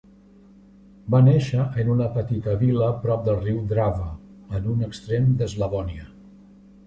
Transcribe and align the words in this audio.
Va 1.15 1.19
néixer 1.25 1.65
en 1.83 1.91
una 1.95 2.07
petita 2.15 2.55
vila 2.63 2.87
prop 3.05 3.23
del 3.27 3.37
riu 3.43 3.59
Drava, 3.73 4.09
en 4.61 4.65
un 4.77 4.81
extrem 4.87 5.29
d'Eslavònia. 5.43 6.09